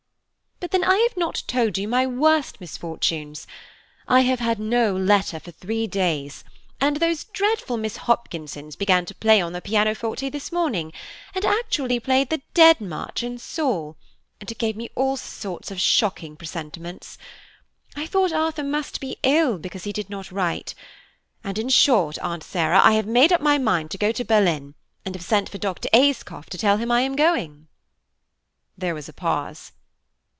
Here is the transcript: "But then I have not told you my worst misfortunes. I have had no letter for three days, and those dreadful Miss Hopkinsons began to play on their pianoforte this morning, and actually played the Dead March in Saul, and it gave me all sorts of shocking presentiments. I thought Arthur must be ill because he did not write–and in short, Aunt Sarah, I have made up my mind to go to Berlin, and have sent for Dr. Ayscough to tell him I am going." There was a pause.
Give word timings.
"But 0.61 0.69
then 0.69 0.83
I 0.83 0.97
have 0.99 1.17
not 1.17 1.41
told 1.47 1.77
you 1.79 1.87
my 1.87 2.05
worst 2.05 2.61
misfortunes. 2.61 3.47
I 4.07 4.21
have 4.21 4.39
had 4.39 4.59
no 4.59 4.95
letter 4.95 5.39
for 5.39 5.49
three 5.49 5.87
days, 5.87 6.43
and 6.79 6.97
those 6.97 7.23
dreadful 7.25 7.77
Miss 7.77 7.97
Hopkinsons 7.97 8.75
began 8.75 9.05
to 9.07 9.15
play 9.15 9.41
on 9.41 9.53
their 9.53 9.59
pianoforte 9.59 10.29
this 10.29 10.51
morning, 10.51 10.93
and 11.33 11.43
actually 11.45 11.99
played 11.99 12.29
the 12.29 12.43
Dead 12.53 12.79
March 12.79 13.23
in 13.23 13.39
Saul, 13.39 13.97
and 14.39 14.49
it 14.51 14.59
gave 14.59 14.77
me 14.77 14.87
all 14.93 15.17
sorts 15.17 15.71
of 15.71 15.81
shocking 15.81 16.37
presentiments. 16.37 17.17
I 17.95 18.05
thought 18.05 18.31
Arthur 18.31 18.63
must 18.63 19.01
be 19.01 19.17
ill 19.23 19.57
because 19.57 19.85
he 19.85 19.91
did 19.91 20.11
not 20.11 20.31
write–and 20.31 21.57
in 21.57 21.69
short, 21.69 22.19
Aunt 22.19 22.43
Sarah, 22.43 22.79
I 22.83 22.91
have 22.93 23.07
made 23.07 23.33
up 23.33 23.41
my 23.41 23.57
mind 23.57 23.89
to 23.91 23.97
go 23.97 24.11
to 24.11 24.23
Berlin, 24.23 24.75
and 25.05 25.15
have 25.15 25.23
sent 25.25 25.49
for 25.49 25.57
Dr. 25.57 25.89
Ayscough 25.91 26.51
to 26.51 26.57
tell 26.59 26.77
him 26.77 26.91
I 26.91 27.01
am 27.01 27.15
going." 27.15 27.67
There 28.77 28.93
was 28.95 29.09
a 29.09 29.13
pause. 29.13 29.71